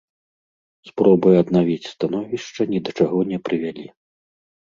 [0.89, 3.85] Спробы аднавіць становішча ні да чаго не прывялі.